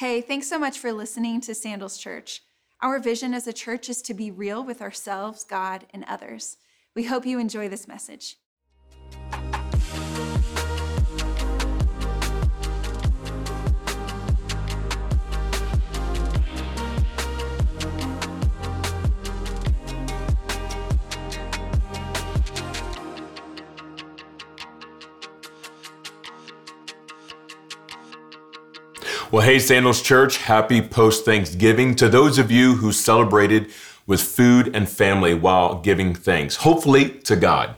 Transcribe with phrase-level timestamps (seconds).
[0.00, 2.40] Hey, thanks so much for listening to Sandals Church.
[2.80, 6.56] Our vision as a church is to be real with ourselves, God, and others.
[6.96, 8.38] We hope you enjoy this message.
[29.32, 33.70] Well, hey, Sandals Church, happy post Thanksgiving to those of you who celebrated
[34.04, 37.76] with food and family while giving thanks, hopefully to God.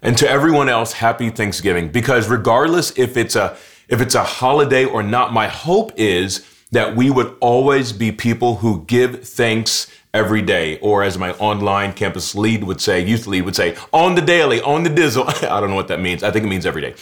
[0.00, 3.58] And to everyone else, happy Thanksgiving because regardless if it's a
[3.90, 8.56] if it's a holiday or not, my hope is that we would always be people
[8.56, 13.42] who give thanks every day, or as my online campus lead would say, youth lead
[13.42, 15.26] would say, on the daily, on the dizzle.
[15.50, 16.22] I don't know what that means.
[16.22, 16.94] I think it means every day.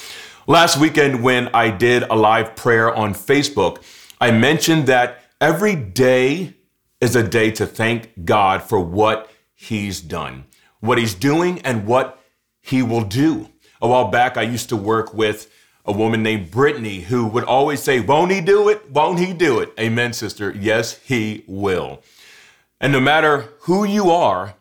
[0.49, 3.83] Last weekend, when I did a live prayer on Facebook,
[4.21, 6.55] I mentioned that every day
[7.01, 10.45] is a day to thank God for what He's done,
[10.79, 12.23] what He's doing, and what
[12.61, 13.49] He will do.
[13.83, 15.53] A while back, I used to work with
[15.85, 18.89] a woman named Brittany who would always say, Won't He do it?
[18.89, 19.73] Won't He do it?
[19.81, 20.53] Amen, sister.
[20.57, 22.05] Yes, He will.
[22.81, 24.55] And no matter who you are,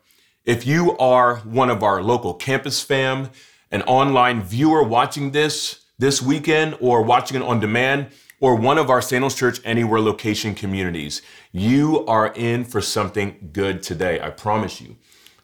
[0.46, 3.30] if you are one of our local campus fam,
[3.76, 8.08] an online viewer watching this this weekend or watching it on demand
[8.40, 13.84] or one of our Sandals Church Anywhere location communities, you are in for something good
[13.84, 14.22] today.
[14.22, 14.96] I promise you.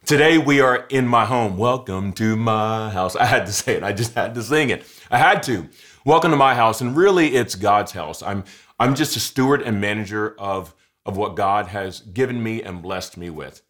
[0.05, 1.57] Today we are in my home.
[1.57, 3.17] Welcome to my house.
[3.17, 3.83] I had to say it.
[3.83, 4.85] I just had to sing it.
[5.09, 5.67] I had to.
[6.05, 6.79] Welcome to my house.
[6.79, 8.23] And really it's God's house.
[8.23, 8.45] I'm
[8.79, 10.73] I'm just a steward and manager of
[11.05, 13.61] of what God has given me and blessed me with.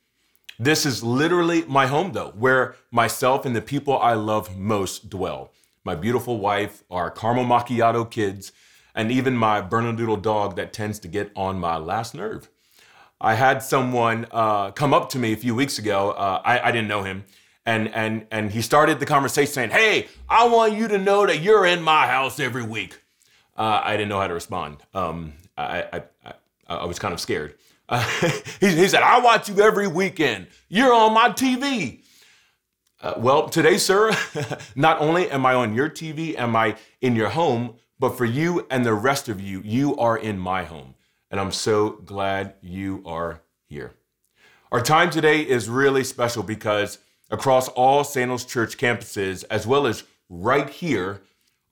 [0.62, 5.52] This is literally my home, though, where myself and the people I love most dwell.
[5.84, 8.52] My beautiful wife, our caramel macchiato kids,
[8.94, 12.48] and even my Bernedoodle dog that tends to get on my last nerve.
[13.20, 16.12] I had someone uh, come up to me a few weeks ago.
[16.12, 17.25] Uh, I, I didn't know him.
[17.66, 21.41] And, and, and he started the conversation saying, Hey, I want you to know that
[21.41, 23.02] you're in my house every week.
[23.57, 24.78] Uh, I didn't know how to respond.
[24.94, 26.34] Um, I, I, I,
[26.68, 27.56] I was kind of scared.
[27.91, 28.02] Uh,
[28.62, 30.47] he, he, said, I watch you every weekend.
[30.69, 32.02] You're on my TV.
[33.02, 34.12] Uh, well, today, sir,
[34.75, 38.66] not only am I on your TV, am I in your home, but for you
[38.72, 40.96] and the rest of you, you are in my home.
[41.30, 43.94] And I'm so glad you are here.
[44.72, 47.00] Our time today is really special because
[47.30, 51.22] across all Sandals Church campuses, as well as right here,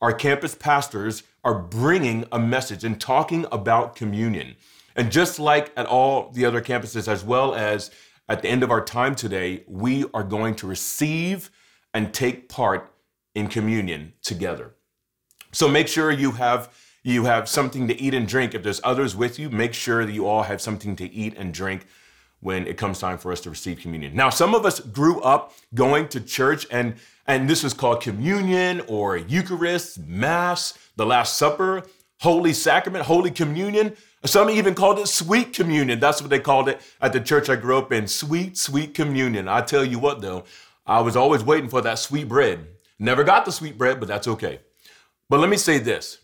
[0.01, 4.55] our campus pastors are bringing a message and talking about communion.
[4.99, 7.89] And just like at all the other campuses, as well as
[8.27, 11.49] at the end of our time today, we are going to receive
[11.93, 12.93] and take part
[13.33, 14.75] in communion together.
[15.53, 18.53] So make sure you have you have something to eat and drink.
[18.53, 21.53] If there's others with you, make sure that you all have something to eat and
[21.53, 21.85] drink
[22.41, 24.13] when it comes time for us to receive communion.
[24.13, 26.95] Now, some of us grew up going to church and
[27.25, 31.83] and this was called communion or Eucharist, Mass, the Last Supper,
[32.19, 33.95] Holy Sacrament, Holy Communion.
[34.25, 35.99] Some even called it sweet communion.
[35.99, 38.07] That's what they called it at the church I grew up in.
[38.07, 39.47] Sweet, sweet communion.
[39.47, 40.43] I tell you what, though,
[40.85, 42.67] I was always waiting for that sweet bread.
[42.99, 44.59] Never got the sweet bread, but that's okay.
[45.29, 46.19] But let me say this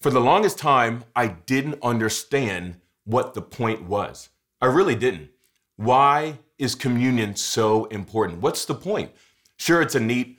[0.00, 4.30] for the longest time, I didn't understand what the point was.
[4.60, 5.30] I really didn't.
[5.76, 8.40] Why is communion so important?
[8.40, 9.10] What's the point?
[9.56, 10.38] Sure, it's a neat,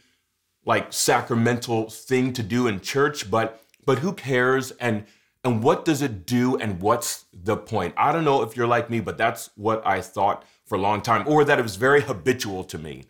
[0.66, 4.70] like, sacramental thing to do in church, but but who cares?
[4.74, 5.06] And
[5.44, 7.96] and what does it do and what's the point?
[7.98, 11.02] I don't know if you're like me, but that's what I thought for a long
[11.02, 13.06] time, or that it was very habitual to me.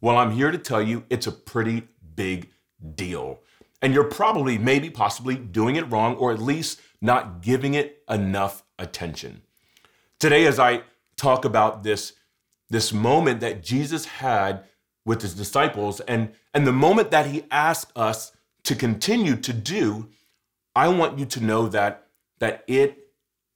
[0.00, 1.86] Well, I'm here to tell you it's a pretty
[2.16, 2.50] big
[2.96, 3.42] deal.
[3.80, 8.64] And you're probably, maybe, possibly doing it wrong, or at least not giving it enough
[8.76, 9.42] attention.
[10.18, 10.82] Today, as I
[11.14, 12.14] talk about this,
[12.68, 14.64] this moment that Jesus had
[15.04, 18.32] with his disciples and, and the moment that he asked us
[18.68, 20.08] to continue to do,
[20.76, 22.06] I want you to know that,
[22.38, 23.08] that it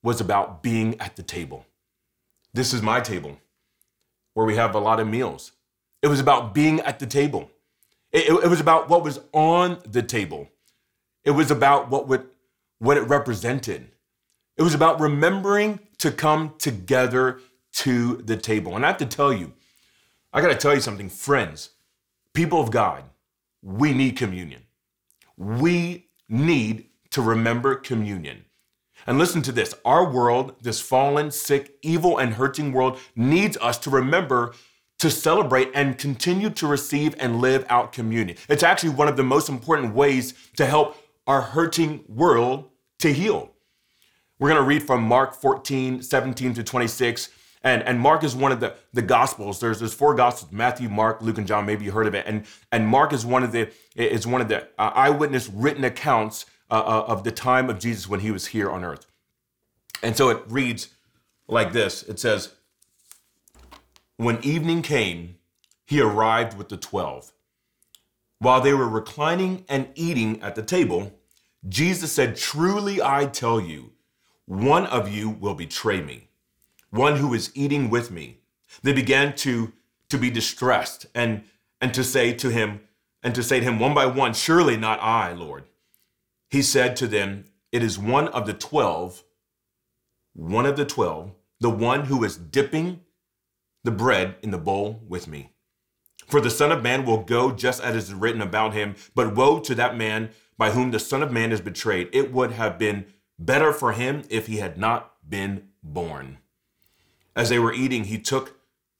[0.02, 1.66] was about being at the table.
[2.54, 3.37] This is my table
[4.32, 5.52] where we have a lot of meals.
[6.00, 7.50] It was about being at the table.
[8.10, 10.48] It, it, it was about what was on the table.
[11.25, 12.26] It was about what, would,
[12.78, 13.88] what it represented.
[14.56, 17.38] It was about remembering to come together
[17.75, 18.76] to the table.
[18.76, 19.52] And I have to tell you,
[20.32, 21.70] I got to tell you something, friends,
[22.32, 23.04] people of God,
[23.62, 24.62] we need communion.
[25.37, 28.44] We need to remember communion.
[29.06, 33.79] And listen to this our world, this fallen, sick, evil, and hurting world, needs us
[33.79, 34.55] to remember
[34.99, 38.37] to celebrate and continue to receive and live out communion.
[38.49, 40.96] It's actually one of the most important ways to help
[41.26, 42.70] our hurting world
[43.00, 43.50] to heal.
[44.38, 47.31] We're going to read from Mark 14, 17 to 26.
[47.64, 49.61] And, and Mark is one of the, the gospels.
[49.61, 51.64] There's there's four gospels: Matthew, Mark, Luke, and John.
[51.64, 52.26] Maybe you heard of it.
[52.26, 56.47] And and Mark is one of the is one of the uh, eyewitness written accounts
[56.70, 59.06] uh, uh, of the time of Jesus when he was here on earth.
[60.03, 60.88] And so it reads
[61.47, 62.03] like this.
[62.03, 62.55] It says,
[64.17, 65.37] "When evening came,
[65.87, 67.32] he arrived with the twelve.
[68.41, 71.12] While they were reclining and eating at the table,
[71.69, 73.93] Jesus said, "Truly I tell you,
[74.47, 76.26] one of you will betray me."
[76.92, 78.38] One who is eating with me.
[78.82, 79.72] They began to,
[80.10, 81.42] to be distressed and,
[81.80, 82.80] and to say to him,
[83.22, 85.64] and to say to him one by one, Surely not I, Lord.
[86.50, 89.24] He said to them, It is one of the twelve,
[90.34, 93.00] one of the twelve, the one who is dipping
[93.84, 95.50] the bread in the bowl with me.
[96.26, 99.60] For the Son of Man will go just as is written about him, but woe
[99.60, 102.10] to that man by whom the Son of Man is betrayed.
[102.12, 103.06] It would have been
[103.38, 106.38] better for him if he had not been born.
[107.34, 108.58] As they were eating, he took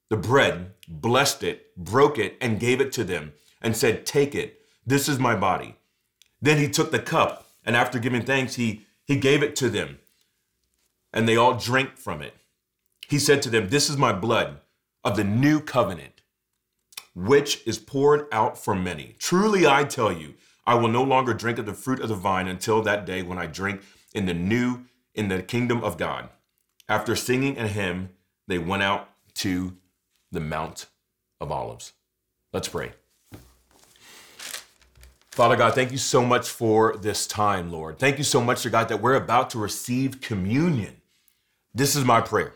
[0.09, 4.61] the bread, blessed it, broke it, and gave it to them, and said, Take it.
[4.87, 5.77] This is my body.
[6.41, 9.99] Then he took the cup, and after giving thanks, he, he gave it to them,
[11.13, 12.35] and they all drank from it.
[13.09, 14.61] He said to them, This is my blood
[15.05, 16.23] of the new covenant,
[17.15, 19.17] which is poured out for many.
[19.19, 20.35] Truly I tell you,
[20.67, 23.39] I will no longer drink of the fruit of the vine until that day when
[23.39, 23.83] I drink
[24.15, 26.31] in the new in the kingdom of God.
[26.89, 28.11] After singing a hymn,
[28.49, 29.77] they went out to
[30.31, 30.87] the Mount
[31.41, 31.93] of Olives.
[32.53, 32.93] Let's pray.
[35.31, 37.99] Father God, thank you so much for this time, Lord.
[37.99, 41.01] Thank you so much, to God, that we're about to receive communion.
[41.75, 42.53] This is my prayer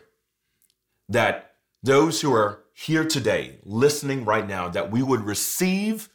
[1.09, 6.09] that those who are here today, listening right now, that we would receive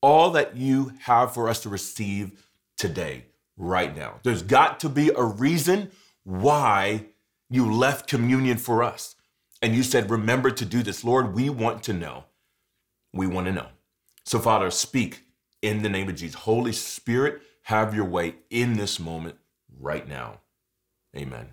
[0.00, 2.46] all that you have for us to receive
[2.76, 3.24] today,
[3.56, 4.20] right now.
[4.22, 5.90] There's got to be a reason
[6.22, 7.06] why
[7.48, 9.16] you left communion for us.
[9.62, 11.04] And you said, Remember to do this.
[11.04, 12.24] Lord, we want to know.
[13.12, 13.68] We want to know.
[14.24, 15.22] So, Father, speak
[15.62, 16.40] in the name of Jesus.
[16.40, 19.36] Holy Spirit, have your way in this moment
[19.80, 20.40] right now.
[21.16, 21.48] Amen.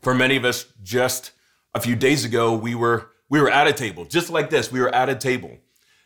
[0.00, 1.32] For many of us, just
[1.74, 4.72] a few days ago, we were we were at a table, just like this.
[4.72, 5.58] We were at a table.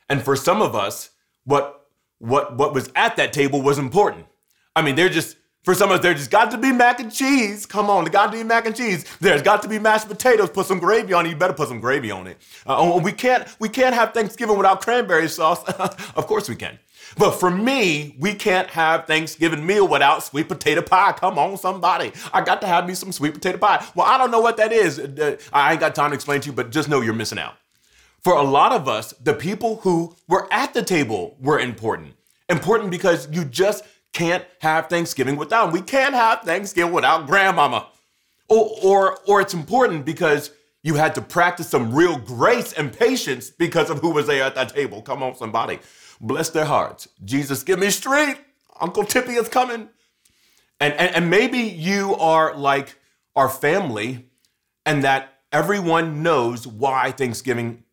[0.08, 1.10] And for some of us,
[1.44, 1.86] what
[2.18, 4.26] what what was at that table was important.
[4.76, 7.10] I mean, they're just for some of us, there just got to be mac and
[7.10, 7.64] cheese.
[7.64, 9.04] Come on, there got to be mac and cheese.
[9.18, 10.50] There's got to be mashed potatoes.
[10.50, 11.30] Put some gravy on it.
[11.30, 12.36] You better put some gravy on it.
[12.66, 15.64] Uh, oh, we can't we can't have Thanksgiving without cranberry sauce.
[16.16, 16.78] of course we can.
[17.16, 21.12] But for me, we can't have Thanksgiving meal without sweet potato pie.
[21.12, 22.12] Come on, somebody.
[22.32, 23.86] I got to have me some sweet potato pie.
[23.94, 24.98] Well, I don't know what that is.
[24.98, 27.54] Uh, I ain't got time to explain to you, but just know you're missing out.
[28.22, 32.14] For a lot of us, the people who were at the table were important.
[32.48, 33.84] Important because you just
[34.14, 35.72] can't have Thanksgiving without.
[35.72, 37.88] We can't have Thanksgiving without grandmama.
[38.48, 40.50] Or, or, or it's important because
[40.82, 44.54] you had to practice some real grace and patience because of who was there at
[44.54, 45.02] that table.
[45.02, 45.80] Come on, somebody.
[46.20, 47.08] Bless their hearts.
[47.24, 48.40] Jesus, give me strength.
[48.80, 49.88] Uncle Tippy is coming.
[50.80, 52.96] And, and, and maybe you are like
[53.34, 54.26] our family
[54.86, 57.84] and that everyone knows why Thanksgiving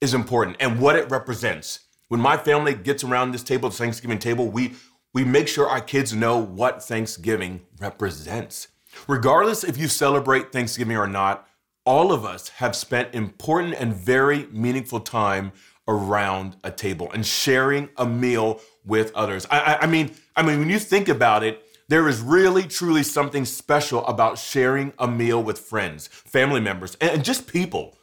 [0.00, 1.80] is important and what it represents.
[2.08, 4.74] When my family gets around this table, the Thanksgiving table, we
[5.14, 8.68] we make sure our kids know what Thanksgiving represents.
[9.06, 11.46] Regardless if you celebrate Thanksgiving or not,
[11.84, 15.52] all of us have spent important and very meaningful time
[15.86, 19.46] around a table and sharing a meal with others.
[19.50, 23.02] I, I, I, mean, I mean, when you think about it, there is really, truly
[23.02, 27.97] something special about sharing a meal with friends, family members, and just people.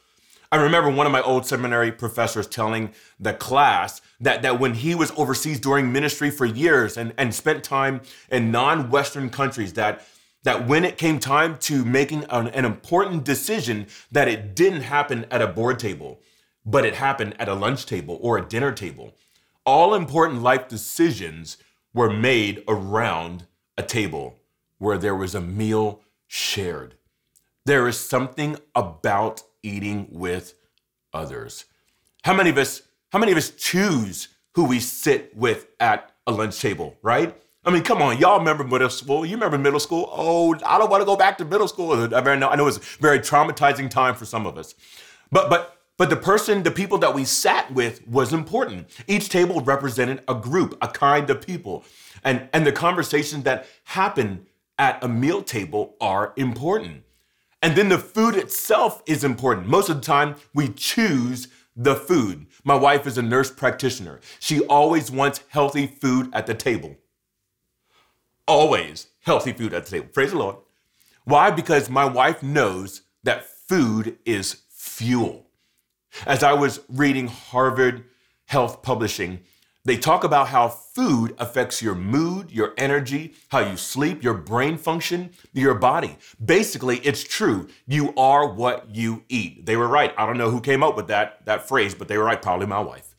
[0.52, 4.94] I remember one of my old seminary professors telling the class that, that when he
[4.94, 10.06] was overseas during ministry for years and, and spent time in non-Western countries, that
[10.46, 15.26] that when it came time to making an, an important decision, that it didn't happen
[15.28, 16.20] at a board table,
[16.64, 19.12] but it happened at a lunch table or a dinner table.
[19.64, 21.56] All important life decisions
[21.92, 24.38] were made around a table
[24.78, 26.94] where there was a meal shared.
[27.64, 30.54] There is something about eating with
[31.12, 31.64] others.
[32.24, 32.82] How many of us
[33.12, 37.36] how many of us choose who we sit with at a lunch table, right?
[37.64, 39.24] I mean, come on, y'all remember middle school?
[39.24, 40.08] You remember middle school?
[40.12, 41.92] Oh, I don't want to go back to middle school.
[42.14, 44.74] I know, I know it's a very traumatizing time for some of us.
[45.30, 48.88] But but but the person, the people that we sat with was important.
[49.06, 51.84] Each table represented a group, a kind of people.
[52.22, 54.46] And and the conversations that happen
[54.78, 57.02] at a meal table are important.
[57.66, 59.66] And then the food itself is important.
[59.66, 62.46] Most of the time, we choose the food.
[62.62, 64.20] My wife is a nurse practitioner.
[64.38, 66.94] She always wants healthy food at the table.
[68.46, 70.06] Always healthy food at the table.
[70.14, 70.58] Praise the Lord.
[71.24, 71.50] Why?
[71.50, 75.48] Because my wife knows that food is fuel.
[76.24, 78.04] As I was reading Harvard
[78.44, 79.40] Health Publishing,
[79.86, 84.76] they talk about how food affects your mood, your energy, how you sleep, your brain
[84.76, 86.16] function, your body.
[86.44, 87.68] Basically, it's true.
[87.86, 89.64] You are what you eat.
[89.64, 90.12] They were right.
[90.18, 92.66] I don't know who came up with that, that phrase, but they were right, probably
[92.66, 93.14] my wife.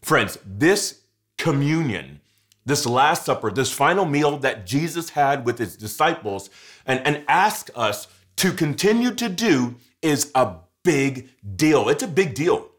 [0.00, 1.02] Friends, this
[1.36, 2.22] communion,
[2.64, 6.48] this Last Supper, this final meal that Jesus had with his disciples
[6.86, 11.90] and, and asked us to continue to do is a big deal.
[11.90, 12.69] It's a big deal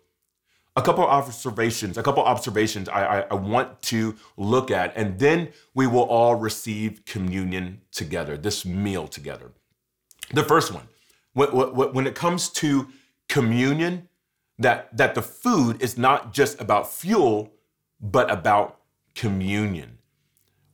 [0.75, 5.49] a couple observations, a couple observations I, I, I, want to look at, and then
[5.73, 9.51] we will all receive communion together, this meal together.
[10.33, 10.87] The first one,
[11.33, 12.87] when, when it comes to
[13.27, 14.07] communion,
[14.59, 17.51] that, that the food is not just about fuel,
[17.99, 18.79] but about
[19.13, 19.97] communion.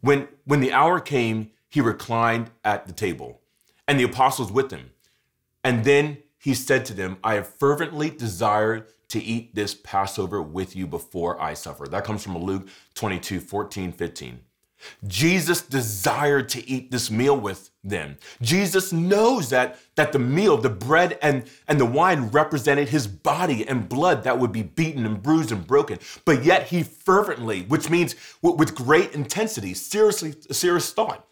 [0.02, 3.42] When, when the hour came, he reclined at the table,
[3.88, 4.92] and the apostles with him.
[5.64, 10.76] And then he said to them, I have fervently desired to eat this Passover with
[10.76, 11.88] you before I suffer.
[11.88, 14.40] That comes from Luke 22, 14, 15.
[15.08, 18.18] Jesus desired to eat this meal with them.
[18.42, 23.68] Jesus knows that, that the meal, the bread and, and the wine represented his body
[23.68, 26.00] and blood that would be beaten and bruised and broken.
[26.26, 31.26] But yet he fervently, which means with great intensity, seriously, serious thought,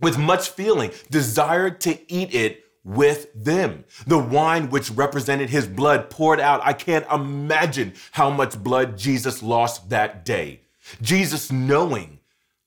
[0.00, 3.84] with much feeling, desired to eat it with them.
[4.06, 6.60] The wine which represented his blood poured out.
[6.64, 10.62] I can't imagine how much blood Jesus lost that day.
[11.02, 12.20] Jesus knowing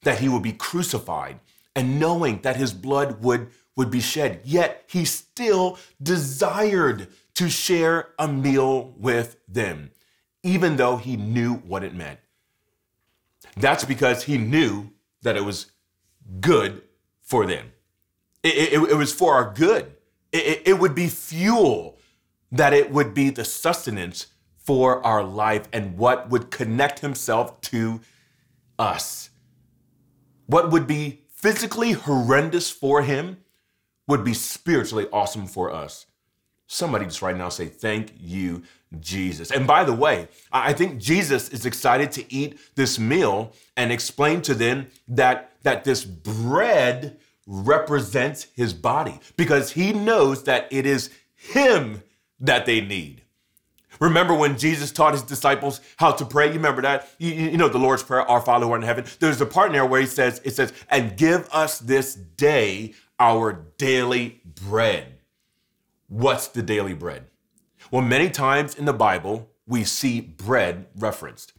[0.03, 1.39] that he would be crucified
[1.75, 8.10] and knowing that his blood would, would be shed, yet he still desired to share
[8.20, 9.89] a meal with them,
[10.43, 12.20] even though he knew what it meant.
[13.58, 14.91] That's because he knew
[15.24, 15.72] that it was
[16.39, 16.84] good
[17.22, 17.72] for them.
[18.43, 19.92] It, it, it was for our good
[20.33, 21.99] it, it would be fuel,
[22.51, 28.01] that it would be the sustenance for our life and what would connect himself to
[28.79, 29.29] us.
[30.47, 33.37] What would be physically horrendous for him
[34.07, 36.05] would be spiritually awesome for us.
[36.67, 38.63] Somebody just right now say, Thank you,
[38.99, 39.51] Jesus.
[39.51, 44.41] And by the way, I think Jesus is excited to eat this meal and explain
[44.43, 51.09] to them that, that this bread represents his body because he knows that it is
[51.35, 52.03] him
[52.39, 53.21] that they need.
[54.00, 56.47] Remember when Jesus taught his disciples how to pray?
[56.47, 57.07] You remember that?
[57.19, 59.05] You, you, know the Lord's Prayer, Our Father who art in heaven.
[59.19, 62.93] There's a part in there where he says, it says, and give us this day
[63.19, 65.19] our daily bread.
[66.07, 67.27] What's the daily bread?
[67.91, 71.53] Well, many times in the Bible, we see bread referenced.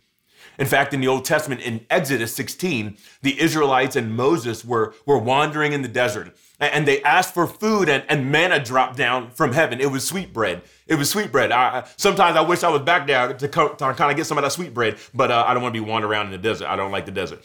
[0.58, 5.18] In fact, in the Old Testament, in Exodus 16, the Israelites and Moses were, were
[5.18, 9.52] wandering in the desert and they asked for food and, and manna dropped down from
[9.52, 9.80] heaven.
[9.80, 10.62] It was sweet bread.
[10.86, 11.50] It was sweet bread.
[11.50, 14.38] I, sometimes I wish I was back there to, co- to kind of get some
[14.38, 16.38] of that sweet bread, but uh, I don't want to be wandering around in the
[16.38, 16.68] desert.
[16.68, 17.44] I don't like the desert.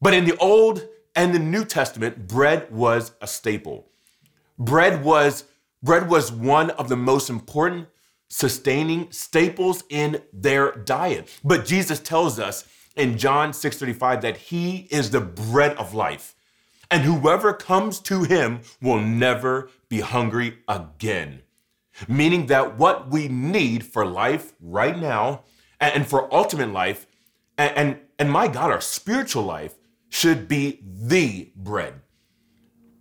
[0.00, 3.86] But in the Old and the New Testament, bread was a staple.
[4.58, 5.44] Bread was
[5.82, 7.88] bread was one of the most important
[8.30, 11.28] sustaining staples in their diet.
[11.44, 12.64] But Jesus tells us
[12.96, 16.34] in John 6:35 that he is the bread of life.
[16.90, 21.42] And whoever comes to him will never be hungry again.
[22.08, 25.42] Meaning that what we need for life right now
[25.78, 27.06] and for ultimate life
[27.58, 29.74] and, and, and my God, our spiritual life
[30.08, 32.00] should be the bread.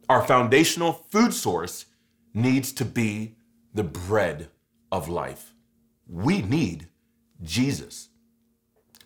[0.09, 1.85] Our foundational food source
[2.33, 3.35] needs to be
[3.73, 4.49] the bread
[4.91, 5.53] of life.
[6.07, 6.87] We need
[7.41, 8.09] Jesus.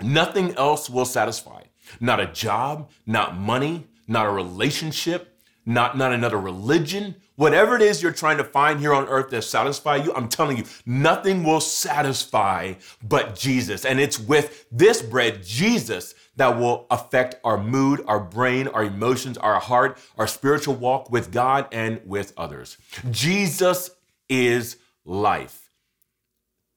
[0.01, 1.63] Nothing else will satisfy.
[1.99, 7.15] Not a job, not money, not a relationship, not, not another religion.
[7.35, 10.57] Whatever it is you're trying to find here on earth that satisfy you, I'm telling
[10.57, 13.85] you, nothing will satisfy but Jesus.
[13.85, 19.37] And it's with this bread, Jesus, that will affect our mood, our brain, our emotions,
[19.37, 22.77] our heart, our spiritual walk with God and with others.
[23.11, 23.91] Jesus
[24.29, 25.62] is life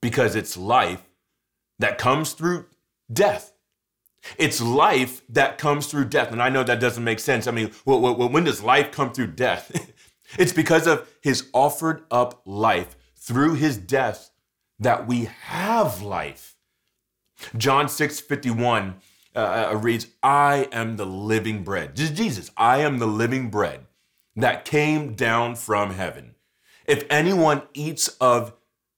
[0.07, 1.03] because it's life
[1.81, 2.65] that comes through
[3.13, 3.53] death.
[4.39, 6.31] It's life that comes through death.
[6.31, 7.49] And I know that doesn't make sense.
[7.49, 9.93] I mean, when does life come through death?
[10.39, 14.31] it's because of his offered up life through his death
[14.79, 16.55] that we have life.
[17.57, 19.01] John 6 51
[19.35, 21.97] uh, uh reads, I am the living bread.
[21.97, 23.87] Jesus, I am the living bread
[24.37, 26.37] that came down from heaven.
[26.87, 28.53] If anyone eats of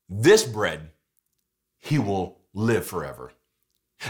[0.06, 0.90] this bread,
[1.78, 3.32] he will live forever.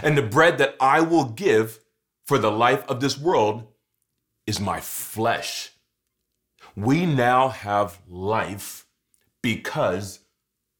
[0.03, 1.79] And the bread that I will give
[2.25, 3.67] for the life of this world
[4.45, 5.71] is my flesh.
[6.75, 8.85] We now have life
[9.41, 10.19] because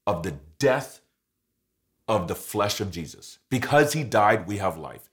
[0.05, 1.01] of the death
[2.07, 3.39] of the flesh of Jesus.
[3.49, 5.09] Because he died, we have life.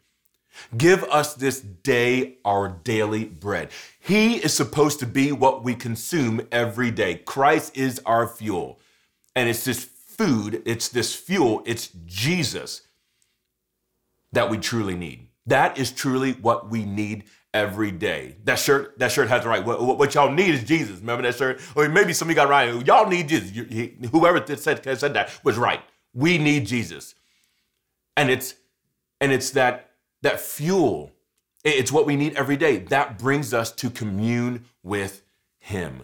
[0.76, 3.70] Give us this day our daily bread.
[4.00, 7.16] He is supposed to be what we consume every day.
[7.16, 8.80] Christ is our fuel.
[9.34, 12.82] And it's this food, it's this fuel, it's Jesus
[14.32, 15.28] that we truly need.
[15.46, 18.36] That is truly what we need every day.
[18.44, 19.64] That shirt, that shirt has the right.
[19.64, 21.00] What, what, y'all need is Jesus.
[21.00, 21.60] Remember that shirt?
[21.74, 22.86] Or maybe somebody got right.
[22.86, 23.50] Y'all need Jesus.
[24.10, 25.80] whoever said, said that was right.
[26.12, 27.14] We need Jesus,
[28.16, 28.54] and it's
[29.20, 29.90] and it's that
[30.22, 31.12] that fuel.
[31.62, 32.78] It's what we need every day.
[32.78, 35.22] That brings us to commune with
[35.58, 36.02] Him.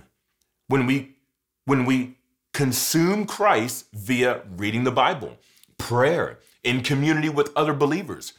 [0.69, 1.17] When we
[1.65, 2.19] when we
[2.53, 5.39] consume Christ via reading the Bible,
[5.79, 8.35] prayer, in community with other believers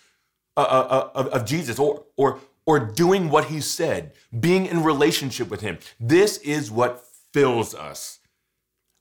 [0.56, 4.84] uh, uh, uh, of, of Jesus, or or or doing what He said, being in
[4.84, 5.78] relationship with Him.
[6.00, 8.20] This is what fills us.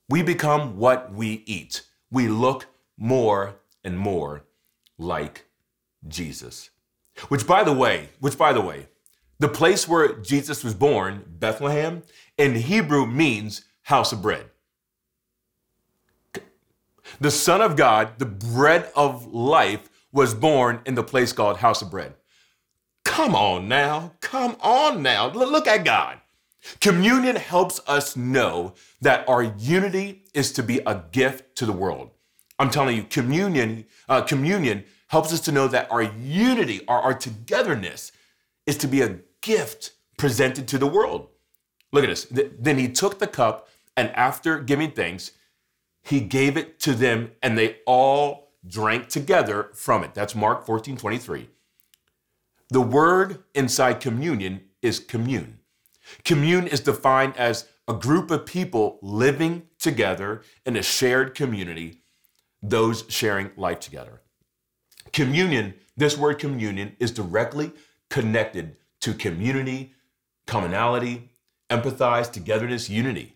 [0.09, 1.83] We become what we eat.
[2.11, 2.67] We look
[2.97, 4.43] more and more
[4.97, 5.45] like
[6.07, 6.69] Jesus.
[7.29, 8.87] Which, by the way, which, by the way,
[9.39, 12.03] the place where Jesus was born, Bethlehem,
[12.37, 14.45] in Hebrew means house of bread.
[17.19, 21.81] The Son of God, the bread of life, was born in the place called house
[21.81, 22.13] of bread.
[23.03, 25.29] Come on now, come on now.
[25.31, 26.19] Look at God.
[26.79, 32.11] Communion helps us know that our unity is to be a gift to the world.
[32.57, 37.13] I'm telling you, communion, uh, communion helps us to know that our unity, our, our
[37.13, 38.11] togetherness,
[38.65, 41.27] is to be a gift presented to the world.
[41.91, 42.27] Look at this.
[42.31, 43.67] Then he took the cup,
[43.97, 45.31] and after giving thanks,
[46.03, 50.13] he gave it to them, and they all drank together from it.
[50.13, 51.49] That's Mark 14 23.
[52.69, 55.59] The word inside communion is commune.
[56.25, 62.03] Commune is defined as a group of people living together in a shared community,
[62.61, 64.21] those sharing life together.
[65.11, 67.71] Communion, this word communion, is directly
[68.09, 69.93] connected to community,
[70.47, 71.29] commonality,
[71.69, 73.35] empathize, togetherness, unity.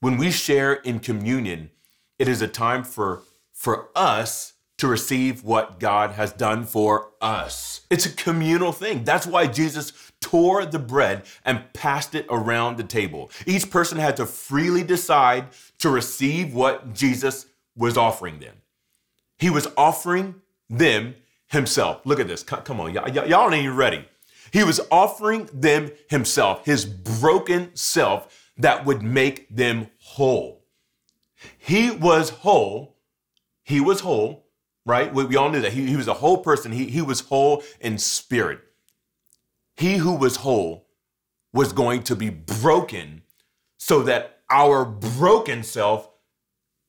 [0.00, 1.70] When we share in communion,
[2.18, 7.82] it is a time for, for us to receive what God has done for us.
[7.90, 9.04] It's a communal thing.
[9.04, 13.30] That's why Jesus tore the bread and passed it around the table.
[13.46, 18.56] Each person had to freely decide to receive what Jesus was offering them.
[19.38, 20.36] He was offering
[20.68, 21.16] them
[21.48, 22.00] himself.
[22.04, 22.42] Look at this.
[22.42, 24.04] Come on, y'all, y'all ain't ready.
[24.52, 30.57] He was offering them himself, his broken self that would make them whole.
[31.56, 32.96] He was whole.
[33.62, 34.48] He was whole
[34.88, 35.12] right?
[35.12, 35.74] We, we all knew that.
[35.74, 38.60] He, he was a whole person, he, he was whole in spirit.
[39.76, 40.86] He who was whole
[41.52, 43.22] was going to be broken
[43.76, 46.10] so that our broken self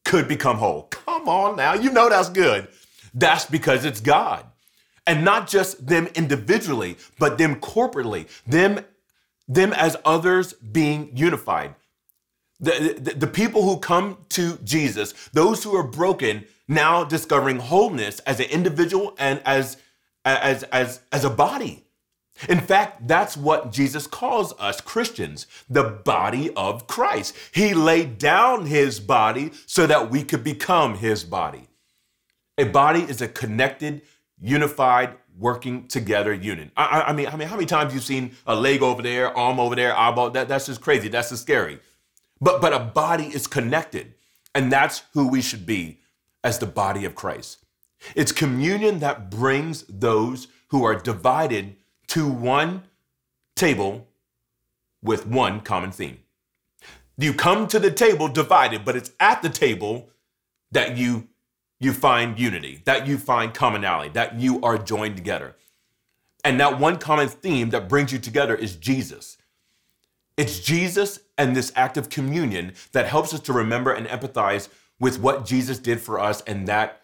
[0.05, 0.83] could become whole.
[0.83, 2.69] Come on now, you know that's good.
[3.13, 4.45] That's because it's God.
[5.05, 8.79] And not just them individually, but them corporately, them,
[9.47, 11.75] them as others being unified.
[12.59, 18.41] The, the, people who come to Jesus, those who are broken, now discovering wholeness as
[18.41, 19.77] an individual and as,
[20.25, 21.85] as, as, as a body.
[22.47, 27.35] In fact, that's what Jesus calls us Christians, the body of Christ.
[27.53, 31.67] He laid down his body so that we could become his body.
[32.57, 34.01] A body is a connected,
[34.39, 36.71] unified, working together unit.
[36.75, 39.59] I, I, mean, I mean, how many times you've seen a leg over there, arm
[39.59, 40.31] over there, eyeball?
[40.31, 41.07] That, that's just crazy.
[41.07, 41.79] That's just scary.
[42.41, 44.13] But but a body is connected,
[44.55, 45.99] and that's who we should be
[46.43, 47.57] as the body of Christ.
[48.15, 51.75] It's communion that brings those who are divided
[52.07, 52.83] to one
[53.55, 54.07] table
[55.03, 56.19] with one common theme.
[57.17, 60.09] You come to the table divided, but it's at the table
[60.71, 61.27] that you
[61.81, 65.55] you find unity, that you find commonality, that you are joined together.
[66.43, 69.37] And that one common theme that brings you together is Jesus.
[70.35, 74.67] It's Jesus and this act of communion that helps us to remember and empathize
[74.99, 77.01] with what Jesus did for us and that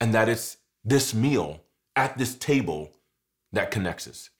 [0.00, 1.60] and that it's this meal
[1.96, 2.92] at this table
[3.52, 4.30] that connects us.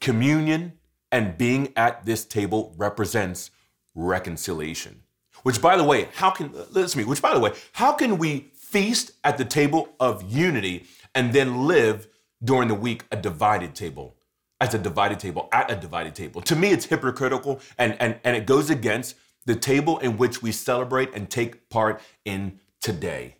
[0.00, 0.72] Communion
[1.12, 3.50] and being at this table represents
[3.94, 5.02] reconciliation.
[5.42, 8.18] Which by the way, how can listen to me, which by the way, how can
[8.18, 12.08] we feast at the table of unity and then live
[12.42, 14.17] during the week a divided table?
[14.60, 16.40] As a divided table, at a divided table.
[16.42, 19.14] To me, it's hypocritical and, and, and it goes against
[19.46, 23.36] the table in which we celebrate and take part in today.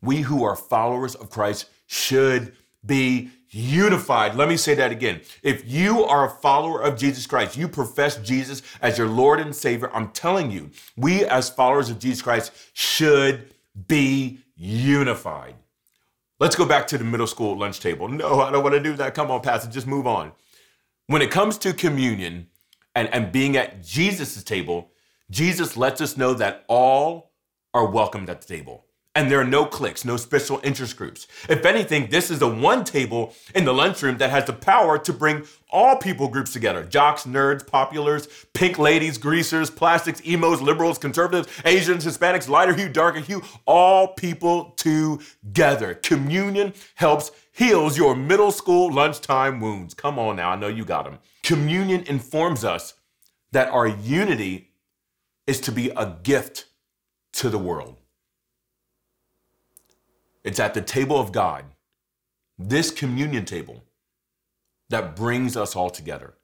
[0.00, 2.54] We who are followers of Christ should
[2.86, 4.36] be unified.
[4.36, 5.20] Let me say that again.
[5.42, 9.54] If you are a follower of Jesus Christ, you profess Jesus as your Lord and
[9.54, 13.52] Savior, I'm telling you, we as followers of Jesus Christ should
[13.88, 15.56] be unified.
[16.38, 18.08] Let's go back to the middle school lunch table.
[18.08, 19.14] No, I don't want to do that.
[19.14, 20.32] Come on, Pastor, just move on.
[21.10, 22.46] When it comes to communion
[22.94, 24.92] and, and being at Jesus' table,
[25.28, 27.32] Jesus lets us know that all
[27.74, 28.84] are welcomed at the table
[29.16, 31.26] and there are no cliques, no special interest groups.
[31.48, 35.12] If anything, this is the one table in the lunchroom that has the power to
[35.12, 41.48] bring all people groups together jocks, nerds, populars, pink ladies, greasers, plastics, emos, liberals, conservatives,
[41.64, 45.94] Asians, Hispanics, lighter hue, darker hue, all people together.
[45.94, 49.92] Communion helps heals your middle school lunchtime wounds.
[49.92, 51.18] Come on now, I know you got them.
[51.42, 52.94] Communion informs us
[53.52, 54.70] that our unity
[55.46, 56.64] is to be a gift
[57.34, 57.98] to the world.
[60.42, 61.66] It's at the table of God,
[62.58, 63.84] this communion table,
[64.88, 66.38] that brings us all together.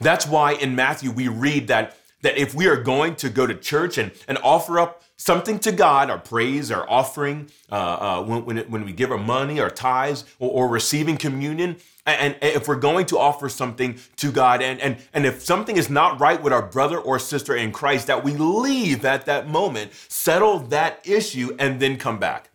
[0.00, 3.54] That's why in Matthew we read that, that if we are going to go to
[3.54, 8.44] church and, and offer up something to God, our praise, our offering, uh, uh, when,
[8.44, 11.76] when, it, when, we give our money, our tithes, or, or receiving communion,
[12.06, 15.76] and, and, if we're going to offer something to God, and, and, and if something
[15.76, 19.48] is not right with our brother or sister in Christ, that we leave at that
[19.48, 22.50] moment, settle that issue, and then come back.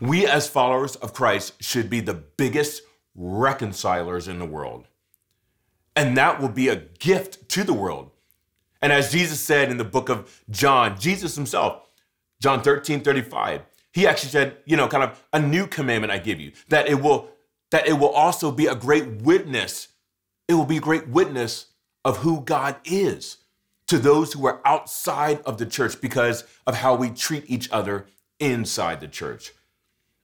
[0.00, 2.82] We, as followers of Christ, should be the biggest
[3.14, 4.86] reconcilers in the world.
[5.96, 8.09] And that will be a gift to the world.
[8.82, 11.86] And as Jesus said in the book of John, Jesus himself,
[12.40, 13.62] John 13, 35,
[13.92, 17.02] he actually said, you know, kind of a new commandment I give you, that it
[17.02, 17.28] will,
[17.70, 19.88] that it will also be a great witness.
[20.48, 21.66] It will be a great witness
[22.04, 23.38] of who God is
[23.88, 28.06] to those who are outside of the church because of how we treat each other
[28.38, 29.52] inside the church.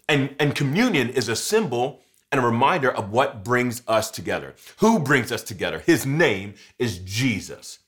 [0.09, 4.55] And, and communion is a symbol and a reminder of what brings us together.
[4.79, 5.81] Who brings us together?
[5.81, 7.81] His name is Jesus.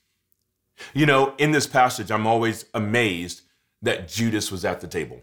[0.93, 3.41] You know, in this passage, I'm always amazed
[3.81, 5.21] that Judas was at the table.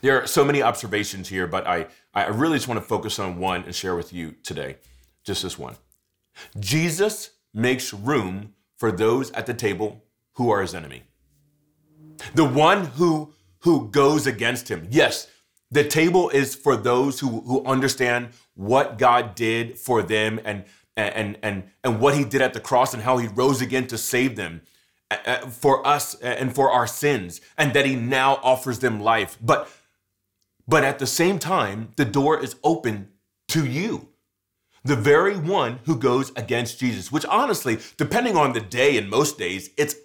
[0.00, 3.38] There are so many observations here, but I, I really just want to focus on
[3.38, 4.76] one and share with you today.
[5.24, 5.76] Just this one.
[6.58, 10.02] Jesus makes room for those at the table
[10.32, 11.02] who are his enemy.
[12.34, 14.88] The one who, who goes against him.
[14.90, 15.28] Yes,
[15.70, 20.64] the table is for those who, who understand what God did for them and,
[20.96, 23.98] and, and, and what he did at the cross and how he rose again to
[23.98, 24.62] save them
[25.10, 29.00] uh, uh, for us uh, and for our sins and that he now offers them
[29.00, 29.36] life.
[29.40, 29.68] But,
[30.68, 33.10] but at the same time, the door is open
[33.48, 34.08] to you
[34.84, 39.38] the very one who goes against Jesus, which honestly, depending on the day and most
[39.38, 39.96] days, it's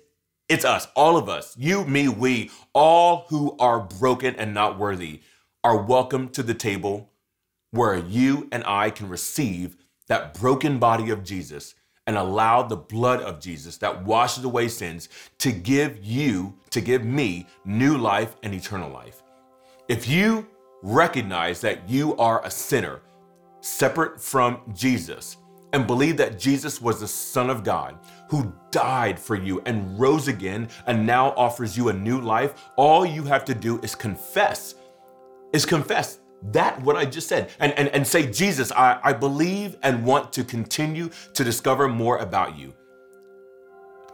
[0.47, 5.21] it's us, all of us, you, me, we, all who are broken and not worthy
[5.63, 7.11] are welcome to the table
[7.69, 9.77] where you and I can receive
[10.09, 15.09] that broken body of Jesus and allow the blood of Jesus that washes away sins
[15.37, 19.21] to give you, to give me new life and eternal life.
[19.87, 20.47] If you
[20.81, 23.01] recognize that you are a sinner
[23.61, 25.37] separate from Jesus
[25.73, 30.27] and believe that Jesus was the Son of God who died for you and rose
[30.27, 34.75] again and now offers you a new life, all you have to do is confess
[35.53, 39.77] is confess that what I just said and, and, and say, Jesus, I, I believe
[39.83, 42.73] and want to continue to discover more about you.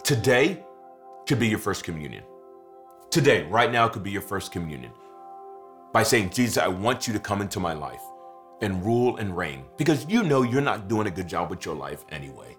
[0.04, 0.64] Today
[1.28, 2.24] could be your first communion.
[3.10, 4.92] Today, right now, could be your first communion
[5.94, 8.02] by saying, Jesus, I want you to come into my life
[8.62, 11.76] and rule and reign because you know you're not doing a good job with your
[11.76, 12.58] life anyway.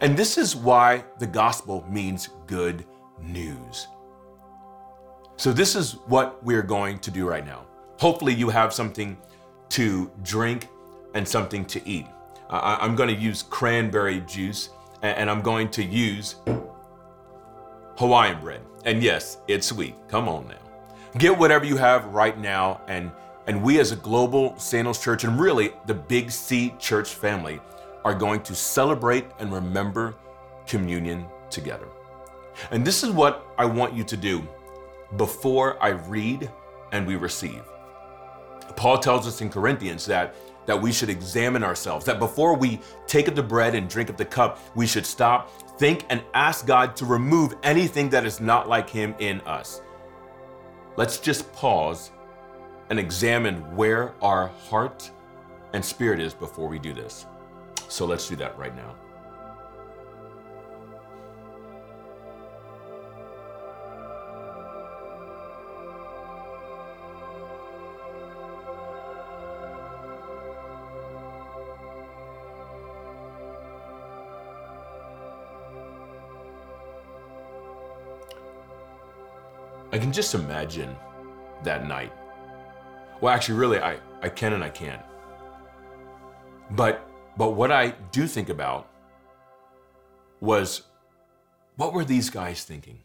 [0.00, 2.84] And this is why the gospel means good
[3.20, 3.88] news.
[5.36, 7.67] So, this is what we're going to do right now.
[7.98, 9.16] Hopefully, you have something
[9.70, 10.68] to drink
[11.14, 12.06] and something to eat.
[12.48, 14.70] I, am going to use cranberry juice
[15.02, 16.36] and I'm going to use
[17.96, 18.62] Hawaiian bread.
[18.84, 19.94] And yes, it's sweet.
[20.08, 20.54] Come on now.
[21.18, 23.10] Get whatever you have right now and
[23.46, 27.60] and we as a global Sandals church and really the Big C church family
[28.04, 30.14] are going to celebrate and remember
[30.66, 31.88] communion together.
[32.70, 34.46] And this is what I want you to do
[35.16, 36.50] before I read
[36.92, 37.62] and we receive.
[38.76, 40.34] Paul tells us in Corinthians that
[40.68, 44.18] that we should examine ourselves, that before we take up the bread and drink up
[44.18, 48.68] the cup, we should stop, think, and ask God to remove anything that is not
[48.68, 49.80] like Him in us.
[50.98, 52.10] Let's just pause
[52.90, 55.10] and examine where our heart
[55.72, 57.24] and spirit is before we do this.
[57.88, 58.94] So let's do that right now.
[79.98, 80.94] I can just imagine
[81.64, 82.12] that night.
[83.20, 85.02] Well, actually, really, I, I can and I can't.
[86.70, 87.04] But
[87.36, 88.88] but what I do think about
[90.40, 90.82] was
[91.74, 93.00] what were these guys thinking?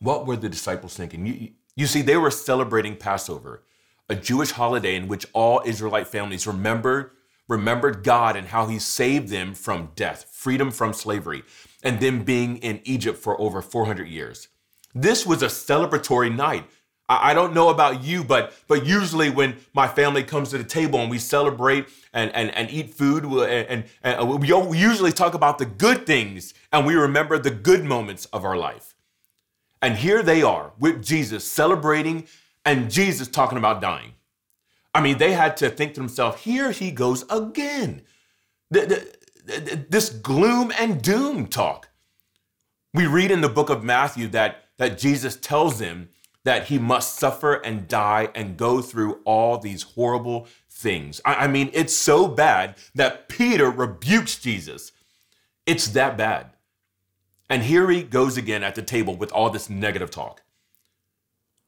[0.00, 1.24] What were the disciples thinking?
[1.24, 3.62] You, you see, they were celebrating Passover,
[4.10, 7.12] a Jewish holiday in which all Israelite families remembered
[7.48, 11.42] remembered God and how he saved them from death, freedom from slavery,
[11.82, 14.48] and them being in Egypt for over 400 years.
[14.96, 16.64] This was a celebratory night.
[17.08, 20.98] I, don't know about you, but but usually when my family comes to the table
[20.98, 25.58] and we celebrate and and, and eat food, and, and, and we usually talk about
[25.58, 28.96] the good things and we remember the good moments of our life.
[29.80, 32.26] And here they are with Jesus celebrating
[32.64, 34.14] and Jesus talking about dying.
[34.94, 38.02] I mean, they had to think to themselves, here he goes again.
[38.70, 41.90] This gloom and doom talk.
[42.94, 46.08] We read in the book of Matthew that, that Jesus tells them
[46.44, 51.20] that he must suffer and die and go through all these horrible things.
[51.24, 54.92] I, I mean, it's so bad that Peter rebukes Jesus.
[55.66, 56.50] It's that bad.
[57.50, 60.42] And here he goes again at the table with all this negative talk.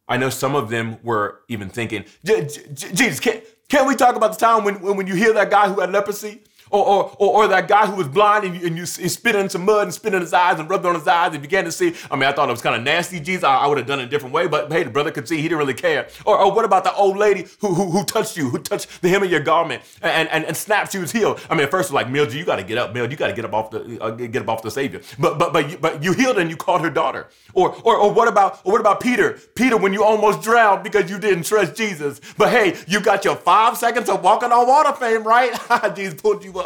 [0.08, 4.38] I know some of them were even thinking, Jesus, can't, can't we talk about the
[4.38, 6.42] time when, when you hear that guy who had leprosy?
[6.70, 9.48] Or, or, or, or, that guy who was blind and you, and you spit in
[9.48, 11.72] some mud and spit in his eyes and rubbed on his eyes and began to
[11.72, 11.94] see.
[12.10, 13.44] I mean, I thought it was kind of nasty, Jesus.
[13.44, 15.36] I, I would have done it a different way, but hey, the brother could see.
[15.36, 16.08] He didn't really care.
[16.26, 19.08] Or, or what about the old lady who, who, who touched you, who touched the
[19.08, 21.40] hem of your garment and, and, and snapped, she was healed?
[21.48, 22.92] I mean, at first like, Mildred, you got to get up.
[22.92, 25.00] Mildred, you got to get up off the uh, get up off the Savior.
[25.18, 27.28] But but but you, but you healed and you called her daughter.
[27.54, 29.38] Or, or or what about or what about Peter?
[29.54, 32.20] Peter, when you almost drowned because you didn't trust Jesus.
[32.36, 35.52] But hey, you got your five seconds of walking on water fame, right?
[35.96, 36.57] Jesus pulled you.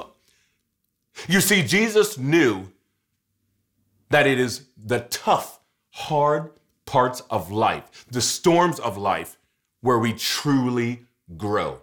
[1.29, 2.68] You see, Jesus knew
[4.11, 6.51] that it is the tough, hard
[6.87, 9.38] parts of life, the storms of life,
[9.81, 11.81] where we truly grow.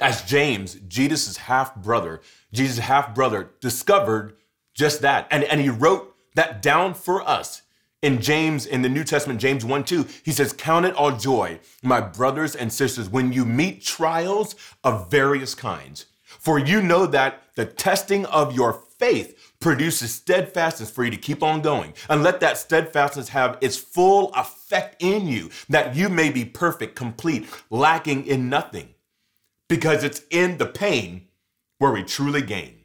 [0.00, 2.20] As James, Jesus' half brother,
[2.52, 4.36] Jesus' half brother, discovered
[4.74, 5.26] just that.
[5.30, 7.62] And, and he wrote that down for us
[8.02, 10.06] in James, in the New Testament, James 1 2.
[10.24, 14.54] He says, Count it all joy, my brothers and sisters, when you meet trials
[14.84, 16.06] of various kinds
[16.48, 21.42] for you know that the testing of your faith produces steadfastness for you to keep
[21.42, 21.92] on going.
[22.08, 26.96] And let that steadfastness have its full effect in you, that you may be perfect,
[26.96, 28.94] complete, lacking in nothing.
[29.68, 31.26] Because it's in the pain
[31.76, 32.78] where we truly gain.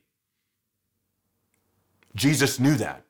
[2.15, 3.05] Jesus knew that.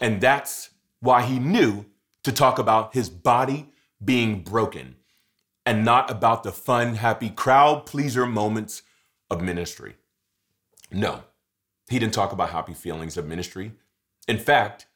[0.00, 1.84] And that's why he knew
[2.22, 3.68] to talk about his body
[4.02, 4.96] being broken
[5.66, 8.82] and not about the fun, happy, crowd pleaser moments
[9.30, 9.96] of ministry.
[10.90, 11.24] No,
[11.88, 13.72] he didn't talk about happy feelings of ministry.
[14.26, 14.86] In fact,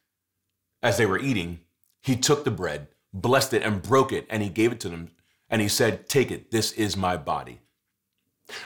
[0.82, 1.60] as they were eating,
[2.02, 5.10] he took the bread, blessed it, and broke it, and he gave it to them.
[5.48, 7.60] And he said, Take it, this is my body.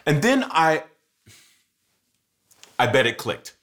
[0.07, 0.85] And then I,
[2.79, 3.57] I bet it clicked.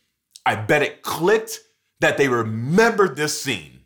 [0.45, 1.59] I bet it clicked
[1.99, 3.81] that they remembered this scene.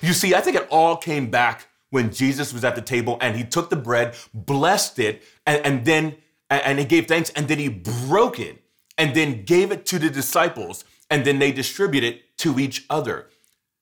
[0.00, 3.36] You see, I think it all came back when Jesus was at the table and
[3.36, 6.16] he took the bread, blessed it, and, and then
[6.48, 8.62] and he gave thanks, and then he broke it
[8.98, 13.28] and then gave it to the disciples, and then they distributed it to each other.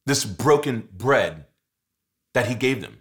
[0.07, 1.47] This broken bread
[2.35, 2.99] that he gave them.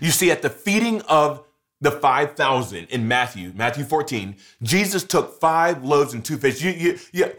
[0.00, 1.44] You see, at the feeding of
[1.80, 6.62] the 5,000 in Matthew, Matthew 14, Jesus took five loaves and two fish.
[6.62, 7.32] You, you, you,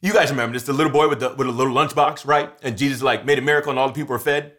[0.00, 2.50] you guys remember this, the little boy with, the, with a little lunchbox, right?
[2.62, 4.54] And Jesus like made a miracle and all the people were fed.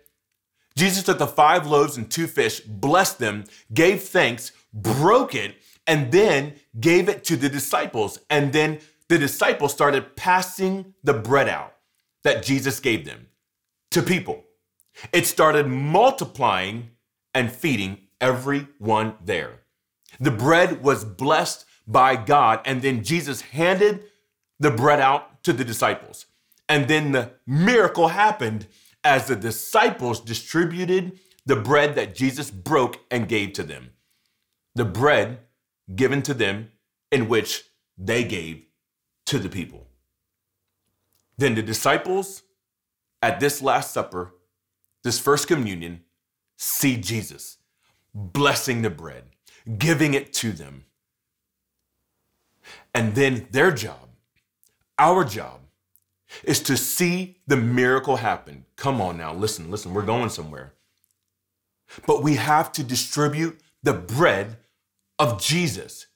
[0.76, 5.56] Jesus took the five loaves and two fish, blessed them, gave thanks, broke it,
[5.88, 8.20] and then gave it to the disciples.
[8.30, 8.80] And then
[9.10, 11.76] the disciples started passing the bread out
[12.24, 13.28] that Jesus gave them
[13.92, 14.44] to people.
[15.12, 16.92] It started multiplying
[17.34, 19.62] and feeding everyone there.
[20.20, 24.04] The bread was blessed by God, and then Jesus handed
[24.60, 26.28] the bread out to the disciples.
[26.70, 28.68] And then the miracle happened
[29.04, 33.92] as the disciples distributed the bread that Jesus broke and gave to them.
[34.76, 35.40] The bread
[35.96, 36.72] given to them
[37.12, 37.64] in which
[37.98, 38.64] they gave
[39.26, 39.88] to the people.
[41.38, 42.44] Then the disciples
[43.22, 44.36] at this Last Supper,
[45.04, 46.04] this first communion,
[46.58, 47.58] see Jesus
[48.14, 49.24] blessing the bread,
[49.78, 50.86] giving it to them.
[52.94, 54.10] And then their job,
[55.00, 55.62] our job,
[56.44, 58.66] is to see the miracle happen.
[58.76, 60.74] Come on now, listen, listen, we're going somewhere.
[62.08, 64.58] But we have to distribute the bread
[65.20, 66.08] of Jesus.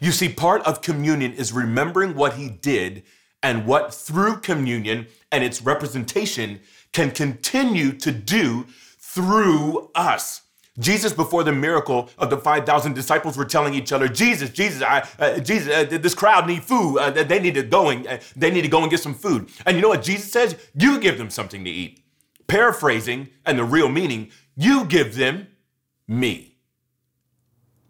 [0.00, 3.02] You see, part of communion is remembering what he did
[3.42, 6.60] and what through communion and its representation
[6.92, 8.66] can continue to do
[8.98, 10.42] through us.
[10.78, 15.06] Jesus, before the miracle of the 5,000 disciples, were telling each other, Jesus, Jesus, I,
[15.18, 16.98] uh, Jesus, uh, this crowd need food.
[16.98, 19.50] Uh, they need to go and uh, they need to go and get some food.
[19.64, 20.56] And you know what Jesus says?
[20.74, 22.02] You give them something to eat.
[22.48, 25.46] Paraphrasing and the real meaning, you give them
[26.08, 26.56] me.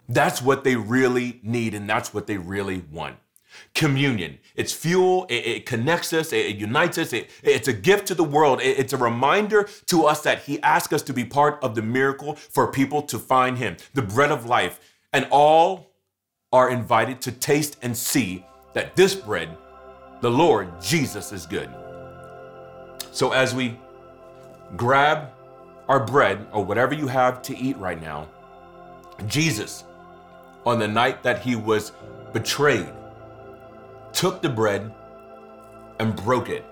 [0.06, 3.16] That's what they really need and that's what they really want
[3.74, 4.38] communion.
[4.56, 8.14] It's fuel, it, it connects us, it, it unites us, it, it's a gift to
[8.14, 8.60] the world.
[8.62, 12.34] it's a reminder to us that He asked us to be part of the miracle
[12.34, 14.80] for people to find Him, the bread of life.
[15.12, 15.92] And all
[16.52, 19.56] are invited to taste and see that this bread,
[20.20, 21.68] the Lord Jesus, is good.
[23.10, 23.78] So as we
[24.76, 25.30] grab
[25.88, 28.28] our bread or whatever you have to eat right now,
[29.26, 29.84] Jesus,
[30.66, 31.92] on the night that he was
[32.32, 32.88] betrayed,
[34.14, 34.92] took the bread
[35.98, 36.64] and broke it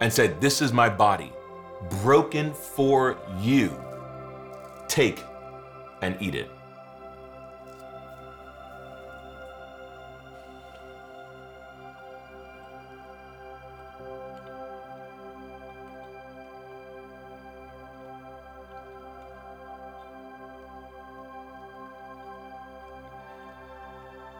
[0.00, 1.32] and said, This is my body,
[2.02, 3.76] broken for you.
[4.88, 5.22] Take
[6.00, 6.50] and eat it.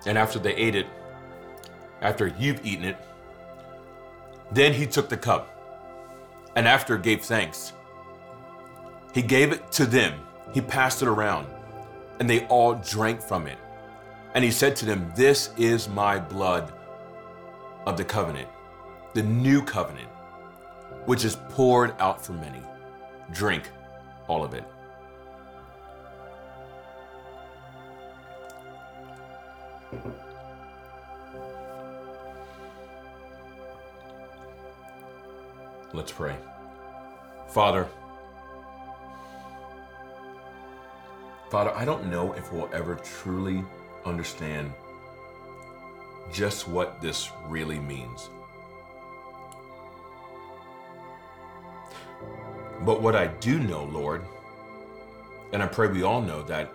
[0.07, 0.87] And after they ate it,
[2.01, 2.97] after you've eaten it,
[4.53, 5.53] then he took the cup
[6.55, 7.73] and after gave thanks.
[9.12, 10.14] He gave it to them,
[10.53, 11.47] he passed it around,
[12.19, 13.59] and they all drank from it.
[14.35, 16.73] And he said to them, This is my blood
[17.87, 18.49] of the covenant,
[19.14, 20.09] the new covenant,
[21.07, 22.61] which is poured out for many.
[23.33, 23.71] Drink
[24.29, 24.64] all of it.
[35.93, 36.37] Let's pray.
[37.49, 37.89] Father,
[41.51, 43.65] Father, I don't know if we'll ever truly
[44.05, 44.73] understand
[46.33, 48.29] just what this really means.
[52.83, 54.25] But what I do know, Lord,
[55.53, 56.73] and I pray we all know that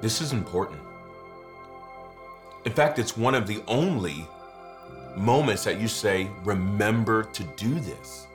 [0.00, 0.80] this is important.
[2.64, 4.26] In fact, it's one of the only
[5.16, 8.26] moments that you say, remember to do this.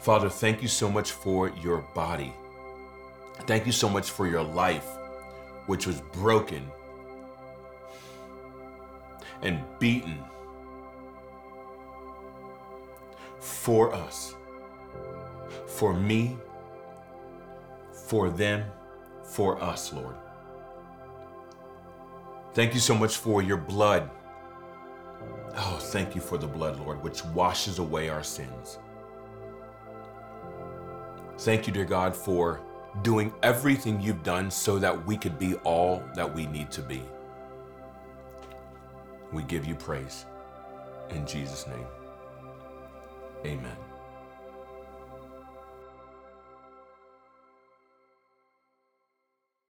[0.00, 2.32] Father, thank you so much for your body.
[3.46, 4.86] Thank you so much for your life,
[5.66, 6.68] which was broken
[9.42, 10.18] and beaten
[13.38, 14.34] for us,
[15.66, 16.36] for me,
[18.08, 18.64] for them,
[19.24, 20.16] for us, Lord.
[22.54, 24.10] Thank you so much for your blood.
[25.56, 28.78] Oh, thank you for the blood, Lord, which washes away our sins.
[31.38, 32.60] Thank you, dear God, for
[33.02, 37.02] doing everything you've done so that we could be all that we need to be.
[39.32, 40.26] We give you praise.
[41.10, 41.86] In Jesus' name,
[43.46, 43.76] amen.